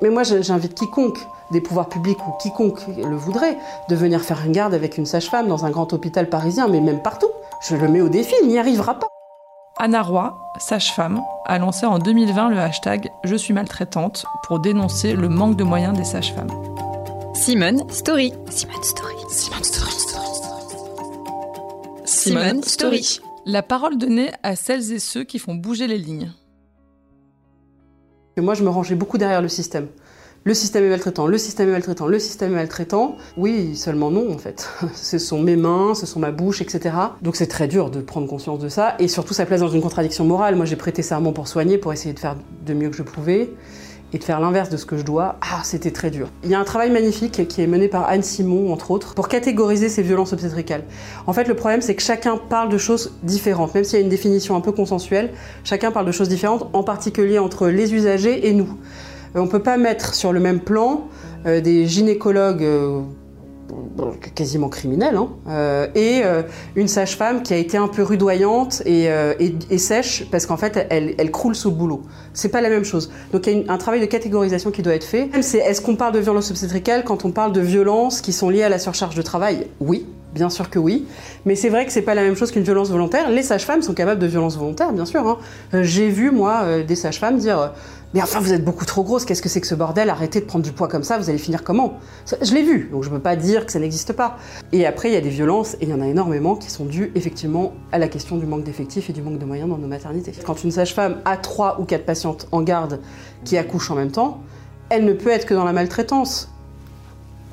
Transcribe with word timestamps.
Mais 0.00 0.10
moi, 0.10 0.22
j'invite 0.22 0.74
quiconque 0.74 1.18
des 1.50 1.60
pouvoirs 1.60 1.88
publics 1.88 2.18
ou 2.28 2.30
quiconque 2.40 2.86
le 2.86 3.16
voudrait 3.16 3.58
de 3.88 3.96
venir 3.96 4.20
faire 4.20 4.44
une 4.46 4.52
garde 4.52 4.72
avec 4.72 4.96
une 4.96 5.06
sage-femme 5.06 5.48
dans 5.48 5.64
un 5.64 5.70
grand 5.70 5.92
hôpital 5.92 6.28
parisien, 6.28 6.68
mais 6.68 6.80
même 6.80 7.02
partout. 7.02 7.30
Je 7.68 7.74
le 7.74 7.88
mets 7.88 8.00
au 8.00 8.08
défi, 8.08 8.32
il 8.42 8.48
n'y 8.48 8.58
arrivera 8.58 8.94
pas. 8.94 9.08
Anna 9.76 10.02
Roy, 10.02 10.38
sage-femme, 10.58 11.20
a 11.46 11.58
lancé 11.58 11.84
en 11.84 11.98
2020 11.98 12.50
le 12.50 12.58
hashtag 12.58 13.10
Je 13.24 13.34
suis 13.34 13.52
maltraitante 13.52 14.24
pour 14.44 14.60
dénoncer 14.60 15.14
le 15.14 15.28
manque 15.28 15.56
de 15.56 15.64
moyens 15.64 15.96
des 15.96 16.04
sages-femmes. 16.04 16.50
Simone 17.34 17.88
Story. 17.90 18.32
Simone 18.50 18.82
Story. 18.84 19.14
Simone 19.30 19.64
Story. 19.64 19.92
Simone 22.04 22.62
Story. 22.62 23.20
La 23.46 23.62
parole 23.62 23.98
donnée 23.98 24.30
à 24.42 24.54
celles 24.54 24.92
et 24.92 24.98
ceux 24.98 25.24
qui 25.24 25.38
font 25.38 25.54
bouger 25.54 25.86
les 25.86 25.98
lignes. 25.98 26.32
Moi, 28.40 28.54
je 28.54 28.62
me 28.62 28.68
rangeais 28.68 28.94
beaucoup 28.94 29.18
derrière 29.18 29.42
le 29.42 29.48
système. 29.48 29.86
Le 30.44 30.54
système 30.54 30.84
est 30.84 30.88
maltraitant, 30.88 31.26
le 31.26 31.36
système 31.36 31.68
est 31.68 31.72
maltraitant, 31.72 32.06
le 32.06 32.18
système 32.18 32.52
est 32.52 32.56
maltraitant. 32.56 33.16
Oui, 33.36 33.76
seulement 33.76 34.10
non 34.10 34.32
en 34.32 34.38
fait. 34.38 34.70
Ce 34.94 35.18
sont 35.18 35.42
mes 35.42 35.56
mains, 35.56 35.94
ce 35.94 36.06
sont 36.06 36.20
ma 36.20 36.30
bouche, 36.30 36.62
etc. 36.62 36.94
Donc 37.22 37.36
c'est 37.36 37.48
très 37.48 37.66
dur 37.66 37.90
de 37.90 38.00
prendre 38.00 38.28
conscience 38.28 38.58
de 38.58 38.68
ça. 38.68 38.94
Et 38.98 39.08
surtout, 39.08 39.34
ça 39.34 39.44
place 39.46 39.60
dans 39.60 39.68
une 39.68 39.82
contradiction 39.82 40.24
morale. 40.24 40.54
Moi, 40.54 40.64
j'ai 40.64 40.76
prêté 40.76 41.02
serment 41.02 41.32
pour 41.32 41.48
soigner, 41.48 41.76
pour 41.76 41.92
essayer 41.92 42.14
de 42.14 42.18
faire 42.18 42.36
de 42.64 42.72
mieux 42.72 42.88
que 42.88 42.96
je 42.96 43.02
pouvais 43.02 43.50
et 44.12 44.18
de 44.18 44.24
faire 44.24 44.40
l'inverse 44.40 44.70
de 44.70 44.76
ce 44.76 44.86
que 44.86 44.96
je 44.96 45.02
dois, 45.02 45.36
ah, 45.42 45.60
c'était 45.64 45.90
très 45.90 46.10
dur. 46.10 46.28
Il 46.44 46.50
y 46.50 46.54
a 46.54 46.60
un 46.60 46.64
travail 46.64 46.90
magnifique 46.90 47.46
qui 47.46 47.62
est 47.62 47.66
mené 47.66 47.88
par 47.88 48.08
Anne 48.08 48.22
Simon, 48.22 48.72
entre 48.72 48.90
autres, 48.90 49.14
pour 49.14 49.28
catégoriser 49.28 49.88
ces 49.88 50.02
violences 50.02 50.32
obstétricales. 50.32 50.84
En 51.26 51.32
fait, 51.32 51.44
le 51.44 51.54
problème, 51.54 51.82
c'est 51.82 51.94
que 51.94 52.02
chacun 52.02 52.36
parle 52.36 52.70
de 52.70 52.78
choses 52.78 53.12
différentes. 53.22 53.74
Même 53.74 53.84
s'il 53.84 53.98
y 53.98 54.02
a 54.02 54.04
une 54.04 54.10
définition 54.10 54.56
un 54.56 54.60
peu 54.60 54.72
consensuelle, 54.72 55.30
chacun 55.64 55.90
parle 55.90 56.06
de 56.06 56.12
choses 56.12 56.28
différentes, 56.28 56.68
en 56.72 56.82
particulier 56.82 57.38
entre 57.38 57.68
les 57.68 57.94
usagers 57.94 58.48
et 58.48 58.52
nous. 58.52 58.78
Euh, 59.36 59.40
on 59.40 59.44
ne 59.44 59.50
peut 59.50 59.62
pas 59.62 59.76
mettre 59.76 60.14
sur 60.14 60.32
le 60.32 60.40
même 60.40 60.60
plan 60.60 61.08
euh, 61.46 61.60
des 61.60 61.86
gynécologues 61.86 62.62
euh, 62.62 63.02
quasiment 64.34 64.68
criminels 64.68 65.16
hein, 65.16 65.88
et 65.94 66.22
une 66.76 66.88
sage-femme 66.88 67.42
qui 67.42 67.54
a 67.54 67.56
été 67.56 67.76
un 67.76 67.88
peu 67.88 68.02
rudoyante 68.02 68.82
et, 68.86 69.08
sèche 69.78 70.26
parce 70.30 70.46
qu'en 70.46 70.56
fait 70.56 70.86
elle, 70.90 71.30
croule 71.30 71.54
sous 71.54 71.70
le 71.70 71.76
boulot. 71.76 72.02
C'est 72.32 72.48
pas 72.48 72.60
la 72.60 72.68
même 72.68 72.84
chose. 72.84 73.10
Donc 73.32 73.46
il 73.46 73.66
y 73.66 73.68
a 73.68 73.72
un 73.72 73.78
travail 73.78 74.00
de 74.00 74.06
catégorisation 74.06 74.70
qui 74.70 74.82
doit 74.82 74.94
être 74.94 75.04
fait. 75.04 75.30
C'est 75.42 75.58
est-ce 75.58 75.80
qu'on 75.80 75.96
parle 75.96 76.12
de 76.12 76.20
violence 76.20 76.50
obstétricale 76.50 77.04
quand 77.04 77.24
on 77.24 77.30
parle 77.30 77.52
de 77.52 77.60
violences 77.60 78.20
qui 78.20 78.32
sont 78.32 78.50
liées 78.50 78.62
à 78.62 78.68
la 78.68 78.78
surcharge 78.78 79.14
de 79.14 79.22
travail? 79.22 79.66
Oui, 79.80 80.06
Bien 80.34 80.50
sûr 80.50 80.68
que 80.68 80.78
oui, 80.78 81.06
mais 81.46 81.54
c'est 81.54 81.70
vrai 81.70 81.86
que 81.86 81.92
c'est 81.92 82.02
pas 82.02 82.14
la 82.14 82.22
même 82.22 82.36
chose 82.36 82.52
qu'une 82.52 82.62
violence 82.62 82.90
volontaire. 82.90 83.30
Les 83.30 83.42
sages-femmes 83.42 83.82
sont 83.82 83.94
capables 83.94 84.20
de 84.20 84.26
violence 84.26 84.56
volontaire, 84.56 84.92
bien 84.92 85.06
sûr. 85.06 85.26
Hein. 85.26 85.38
J'ai 85.82 86.10
vu 86.10 86.30
moi 86.30 86.82
des 86.82 86.96
sages-femmes 86.96 87.38
dire 87.38 87.72
mais 88.14 88.22
enfin, 88.22 88.40
vous 88.40 88.54
êtes 88.54 88.64
beaucoup 88.64 88.86
trop 88.86 89.02
grosse, 89.02 89.26
qu'est-ce 89.26 89.42
que 89.42 89.50
c'est 89.50 89.60
que 89.60 89.66
ce 89.66 89.74
bordel? 89.74 90.08
Arrêtez 90.08 90.40
de 90.40 90.46
prendre 90.46 90.64
du 90.64 90.72
poids 90.72 90.88
comme 90.88 91.02
ça, 91.02 91.18
vous 91.18 91.28
allez 91.28 91.38
finir 91.38 91.62
comment? 91.62 91.98
Je 92.40 92.54
l'ai 92.54 92.62
vu, 92.62 92.88
donc 92.90 93.04
je 93.04 93.10
peux 93.10 93.18
pas 93.18 93.36
dire 93.36 93.66
que 93.66 93.72
ça 93.72 93.78
n'existe 93.78 94.14
pas. 94.14 94.38
Et 94.72 94.86
après, 94.86 95.10
il 95.10 95.12
y 95.12 95.16
a 95.16 95.20
des 95.20 95.28
violences, 95.28 95.74
et 95.74 95.82
il 95.82 95.90
y 95.90 95.92
en 95.92 96.00
a 96.00 96.06
énormément, 96.06 96.56
qui 96.56 96.70
sont 96.70 96.86
dues 96.86 97.12
effectivement 97.14 97.74
à 97.92 97.98
la 97.98 98.08
question 98.08 98.38
du 98.38 98.46
manque 98.46 98.64
d'effectifs 98.64 99.10
et 99.10 99.12
du 99.12 99.20
manque 99.20 99.38
de 99.38 99.44
moyens 99.44 99.68
dans 99.68 99.76
nos 99.76 99.86
maternités. 99.86 100.32
Quand 100.42 100.64
une 100.64 100.70
sage-femme 100.70 101.16
a 101.26 101.36
trois 101.36 101.78
ou 101.80 101.84
quatre 101.84 102.06
patientes 102.06 102.48
en 102.50 102.62
garde 102.62 103.00
qui 103.44 103.58
accouchent 103.58 103.90
en 103.90 103.96
même 103.96 104.10
temps, 104.10 104.40
elle 104.88 105.04
ne 105.04 105.12
peut 105.12 105.30
être 105.30 105.44
que 105.44 105.52
dans 105.52 105.64
la 105.64 105.74
maltraitance 105.74 106.50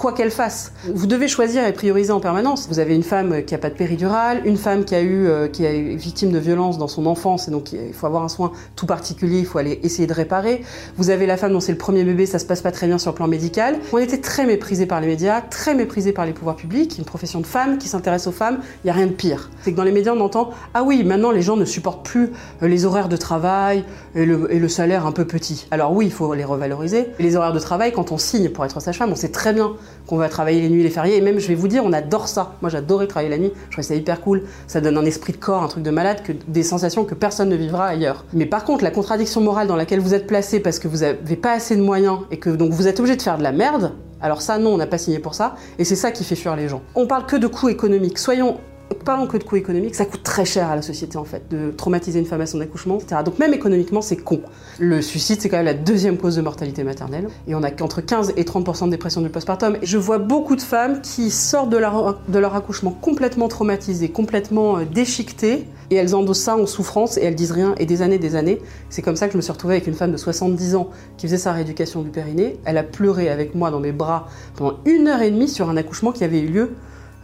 quoi 0.00 0.12
qu'elle 0.12 0.30
fasse. 0.30 0.72
Vous 0.86 1.06
devez 1.06 1.28
choisir 1.28 1.66
et 1.66 1.72
prioriser 1.74 2.10
en 2.10 2.20
permanence. 2.20 2.68
Vous 2.70 2.78
avez 2.78 2.94
une 2.94 3.02
femme 3.02 3.44
qui 3.44 3.52
n'a 3.52 3.58
pas 3.58 3.68
de 3.68 3.74
péridurale, 3.74 4.40
une 4.46 4.56
femme 4.56 4.86
qui 4.86 4.94
a 4.94 5.02
eu, 5.02 5.26
euh, 5.26 5.46
qui 5.46 5.62
victime 5.94 6.32
de 6.32 6.38
violence 6.38 6.78
dans 6.78 6.88
son 6.88 7.04
enfance, 7.04 7.48
et 7.48 7.50
donc 7.50 7.72
il 7.72 7.92
faut 7.92 8.06
avoir 8.06 8.22
un 8.22 8.30
soin 8.30 8.50
tout 8.76 8.86
particulier, 8.86 9.40
il 9.40 9.44
faut 9.46 9.58
aller 9.58 9.78
essayer 9.82 10.06
de 10.06 10.14
réparer. 10.14 10.62
Vous 10.96 11.10
avez 11.10 11.26
la 11.26 11.36
femme 11.36 11.52
dont 11.52 11.60
c'est 11.60 11.72
le 11.72 11.78
premier 11.78 12.02
bébé, 12.02 12.24
ça 12.24 12.38
se 12.38 12.46
passe 12.46 12.62
pas 12.62 12.72
très 12.72 12.86
bien 12.86 12.96
sur 12.96 13.10
le 13.10 13.14
plan 13.14 13.28
médical. 13.28 13.78
On 13.92 13.98
était 13.98 14.22
très 14.22 14.46
méprisés 14.46 14.86
par 14.86 15.02
les 15.02 15.06
médias, 15.06 15.42
très 15.42 15.74
méprisés 15.74 16.12
par 16.12 16.24
les 16.24 16.32
pouvoirs 16.32 16.56
publics, 16.56 16.96
une 16.96 17.04
profession 17.04 17.40
de 17.40 17.46
femme 17.46 17.76
qui 17.76 17.88
s'intéresse 17.88 18.26
aux 18.26 18.32
femmes, 18.32 18.60
il 18.82 18.86
n'y 18.86 18.90
a 18.90 18.94
rien 18.94 19.06
de 19.06 19.12
pire. 19.12 19.50
C'est 19.60 19.72
que 19.72 19.76
dans 19.76 19.84
les 19.84 19.92
médias 19.92 20.14
on 20.14 20.20
entend 20.20 20.50
ah 20.72 20.82
oui, 20.82 21.04
maintenant 21.04 21.30
les 21.30 21.42
gens 21.42 21.56
ne 21.56 21.66
supportent 21.66 22.06
plus 22.06 22.30
euh, 22.62 22.68
les 22.68 22.86
horaires 22.86 23.10
de 23.10 23.18
travail 23.18 23.84
et 24.14 24.24
le, 24.24 24.50
et 24.50 24.60
le 24.60 24.68
salaire 24.70 25.04
un 25.04 25.12
peu 25.12 25.26
petit. 25.26 25.66
Alors 25.70 25.92
oui, 25.92 26.06
il 26.06 26.12
faut 26.12 26.32
les 26.32 26.44
revaloriser. 26.44 27.08
les 27.18 27.36
horaires 27.36 27.52
de 27.52 27.58
travail, 27.58 27.92
quand 27.92 28.12
on 28.12 28.18
signe 28.18 28.48
pour 28.48 28.64
être 28.64 28.80
sage-femme, 28.80 29.12
on 29.12 29.16
sait 29.16 29.28
très 29.28 29.52
bien 29.52 29.74
qu'on 30.06 30.16
va 30.16 30.28
travailler 30.28 30.60
les 30.60 30.68
nuits, 30.68 30.82
les 30.82 30.90
fériés. 30.90 31.16
Et 31.16 31.20
même, 31.20 31.38
je 31.38 31.48
vais 31.48 31.54
vous 31.54 31.68
dire, 31.68 31.82
on 31.84 31.92
adore 31.92 32.28
ça. 32.28 32.54
Moi, 32.62 32.70
j'adorais 32.70 33.06
travailler 33.06 33.30
la 33.30 33.38
nuit. 33.38 33.52
Je 33.66 33.72
trouvais 33.72 33.86
ça 33.86 33.94
hyper 33.94 34.20
cool. 34.20 34.42
Ça 34.66 34.80
donne 34.80 34.96
un 34.96 35.04
esprit 35.04 35.32
de 35.32 35.38
corps, 35.38 35.62
un 35.62 35.68
truc 35.68 35.82
de 35.82 35.90
malade, 35.90 36.22
que 36.22 36.32
des 36.48 36.62
sensations 36.62 37.04
que 37.04 37.14
personne 37.14 37.48
ne 37.48 37.56
vivra 37.56 37.86
ailleurs. 37.86 38.24
Mais 38.32 38.46
par 38.46 38.64
contre, 38.64 38.84
la 38.84 38.90
contradiction 38.90 39.40
morale 39.40 39.68
dans 39.68 39.76
laquelle 39.76 40.00
vous 40.00 40.14
êtes 40.14 40.26
placé 40.26 40.60
parce 40.60 40.78
que 40.78 40.88
vous 40.88 40.98
n'avez 40.98 41.36
pas 41.36 41.52
assez 41.52 41.76
de 41.76 41.82
moyens 41.82 42.20
et 42.30 42.38
que 42.38 42.50
donc 42.50 42.72
vous 42.72 42.88
êtes 42.88 42.98
obligé 43.00 43.16
de 43.16 43.22
faire 43.22 43.38
de 43.38 43.42
la 43.42 43.52
merde, 43.52 43.92
alors 44.22 44.42
ça, 44.42 44.58
non, 44.58 44.74
on 44.74 44.76
n'a 44.76 44.86
pas 44.86 44.98
signé 44.98 45.18
pour 45.18 45.34
ça. 45.34 45.54
Et 45.78 45.84
c'est 45.84 45.96
ça 45.96 46.10
qui 46.10 46.24
fait 46.24 46.36
fuir 46.36 46.54
les 46.56 46.68
gens. 46.68 46.82
On 46.94 47.06
parle 47.06 47.26
que 47.26 47.36
de 47.36 47.46
coûts 47.46 47.68
économiques. 47.68 48.18
Soyons 48.18 48.58
parlons 48.94 49.26
que 49.26 49.36
de 49.36 49.44
coûts 49.44 49.56
économiques, 49.56 49.94
ça 49.94 50.04
coûte 50.04 50.22
très 50.22 50.44
cher 50.44 50.68
à 50.68 50.76
la 50.76 50.82
société 50.82 51.16
en 51.16 51.24
fait, 51.24 51.48
de 51.50 51.70
traumatiser 51.70 52.18
une 52.18 52.26
femme 52.26 52.40
à 52.40 52.46
son 52.46 52.60
accouchement, 52.60 52.98
etc. 52.98 53.22
Donc 53.24 53.38
même 53.38 53.54
économiquement, 53.54 54.02
c'est 54.02 54.16
con. 54.16 54.40
Le 54.78 55.02
suicide, 55.02 55.40
c'est 55.40 55.48
quand 55.48 55.56
même 55.56 55.66
la 55.66 55.74
deuxième 55.74 56.16
cause 56.16 56.36
de 56.36 56.42
mortalité 56.42 56.84
maternelle. 56.84 57.28
Et 57.48 57.54
on 57.54 57.62
a 57.62 57.70
qu'entre 57.70 58.00
15 58.00 58.34
et 58.36 58.44
30% 58.44 58.86
de 58.86 58.90
dépression 58.90 59.20
du 59.20 59.28
postpartum. 59.28 59.78
Je 59.82 59.98
vois 59.98 60.18
beaucoup 60.18 60.56
de 60.56 60.60
femmes 60.60 61.00
qui 61.02 61.30
sortent 61.30 61.70
de 61.70 61.76
leur, 61.76 62.20
de 62.28 62.38
leur 62.38 62.54
accouchement 62.54 62.90
complètement 62.90 63.48
traumatisées, 63.48 64.10
complètement 64.10 64.78
euh, 64.78 64.84
déchiquetées, 64.84 65.66
et 65.90 65.96
elles 65.96 66.14
endossent 66.14 66.38
ça 66.38 66.56
en 66.56 66.66
souffrance 66.66 67.18
et 67.18 67.22
elles 67.24 67.34
disent 67.34 67.52
rien, 67.52 67.74
et 67.78 67.86
des 67.86 68.02
années, 68.02 68.18
des 68.18 68.36
années. 68.36 68.60
C'est 68.90 69.02
comme 69.02 69.16
ça 69.16 69.26
que 69.26 69.32
je 69.32 69.36
me 69.36 69.42
suis 69.42 69.52
retrouvée 69.52 69.74
avec 69.74 69.86
une 69.88 69.94
femme 69.94 70.12
de 70.12 70.16
70 70.16 70.76
ans 70.76 70.90
qui 71.16 71.26
faisait 71.26 71.38
sa 71.38 71.52
rééducation 71.52 72.02
du 72.02 72.10
périnée. 72.10 72.58
Elle 72.64 72.78
a 72.78 72.84
pleuré 72.84 73.28
avec 73.28 73.54
moi 73.54 73.70
dans 73.70 73.80
mes 73.80 73.92
bras 73.92 74.28
pendant 74.56 74.78
une 74.84 75.08
heure 75.08 75.20
et 75.22 75.30
demie 75.30 75.48
sur 75.48 75.68
un 75.68 75.76
accouchement 75.76 76.12
qui 76.12 76.22
avait 76.22 76.40
eu 76.40 76.46
lieu 76.46 76.70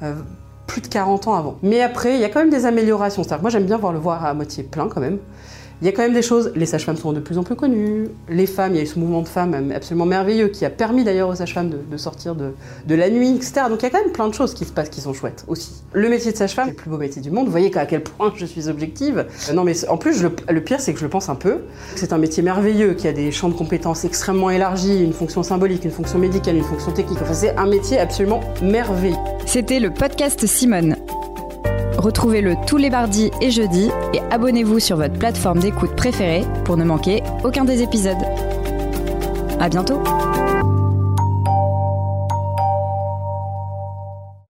euh, 0.02 0.14
plus 0.66 0.80
de 0.80 0.88
40 0.88 1.28
ans 1.28 1.34
avant. 1.34 1.58
Mais 1.62 1.80
après, 1.80 2.14
il 2.14 2.20
y 2.20 2.24
a 2.24 2.28
quand 2.28 2.40
même 2.40 2.50
des 2.50 2.66
améliorations. 2.66 3.22
moi, 3.40 3.50
j'aime 3.50 3.64
bien 3.64 3.78
voir 3.78 3.92
le 3.92 3.98
voir 3.98 4.24
à 4.24 4.34
moitié 4.34 4.64
plein 4.64 4.88
quand 4.88 5.00
même. 5.00 5.18
Il 5.82 5.84
y 5.84 5.88
a 5.90 5.92
quand 5.92 6.02
même 6.02 6.14
des 6.14 6.22
choses, 6.22 6.52
les 6.54 6.64
sages-femmes 6.64 6.96
sont 6.96 7.12
de 7.12 7.20
plus 7.20 7.36
en 7.36 7.42
plus 7.42 7.54
connues, 7.54 8.08
les 8.30 8.46
femmes, 8.46 8.72
il 8.72 8.78
y 8.78 8.80
a 8.80 8.84
eu 8.84 8.86
ce 8.86 8.98
mouvement 8.98 9.20
de 9.20 9.28
femmes 9.28 9.72
absolument 9.74 10.06
merveilleux 10.06 10.48
qui 10.48 10.64
a 10.64 10.70
permis 10.70 11.04
d'ailleurs 11.04 11.28
aux 11.28 11.34
sages-femmes 11.34 11.70
de, 11.90 11.96
sortir 11.98 12.34
de, 12.34 12.54
la 12.94 13.10
nuit, 13.10 13.36
etc. 13.36 13.66
Donc 13.68 13.82
il 13.82 13.82
y 13.82 13.86
a 13.86 13.90
quand 13.90 14.02
même 14.02 14.12
plein 14.12 14.28
de 14.28 14.32
choses 14.32 14.54
qui 14.54 14.64
se 14.64 14.72
passent 14.72 14.88
qui 14.88 15.02
sont 15.02 15.12
chouettes 15.12 15.44
aussi. 15.48 15.82
Le 15.92 16.08
métier 16.08 16.32
de 16.32 16.36
sage-femme, 16.36 16.68
le 16.68 16.74
plus 16.74 16.88
beau 16.88 16.96
métier 16.96 17.20
du 17.20 17.30
monde, 17.30 17.44
vous 17.44 17.50
voyez 17.50 17.76
à 17.76 17.84
quel 17.84 18.02
point 18.02 18.32
je 18.34 18.46
suis 18.46 18.68
objective. 18.68 19.26
Euh, 19.50 19.52
non 19.52 19.64
mais 19.64 19.86
en 19.88 19.98
plus, 19.98 20.22
le 20.22 20.60
pire 20.60 20.80
c'est 20.80 20.94
que 20.94 20.98
je 20.98 21.04
le 21.04 21.10
pense 21.10 21.28
un 21.28 21.34
peu. 21.34 21.58
C'est 21.94 22.14
un 22.14 22.18
métier 22.18 22.42
merveilleux 22.42 22.94
qui 22.94 23.06
a 23.06 23.12
des 23.12 23.30
champs 23.30 23.50
de 23.50 23.54
compétences 23.54 24.06
extrêmement 24.06 24.48
élargis, 24.48 25.04
une 25.04 25.12
fonction 25.12 25.42
symbolique, 25.42 25.84
une 25.84 25.90
fonction 25.90 26.18
médicale, 26.18 26.56
une 26.56 26.64
fonction 26.64 26.92
technique. 26.92 27.18
Enfin 27.20 27.34
c'est 27.34 27.54
un 27.56 27.66
métier 27.66 27.98
absolument 27.98 28.40
merveilleux. 28.62 29.16
C'était 29.44 29.78
le 29.78 29.90
podcast 29.90 30.46
Simone. 30.46 30.96
Retrouvez-le 32.06 32.54
tous 32.68 32.76
les 32.76 32.88
mardis 32.88 33.32
et 33.40 33.50
jeudis 33.50 33.90
et 34.14 34.20
abonnez-vous 34.30 34.78
sur 34.78 34.96
votre 34.96 35.18
plateforme 35.18 35.58
d'écoute 35.58 35.96
préférée 35.96 36.44
pour 36.64 36.76
ne 36.76 36.84
manquer 36.84 37.24
aucun 37.42 37.64
des 37.64 37.82
épisodes. 37.82 38.14
À 39.58 39.68
bientôt! 39.68 40.00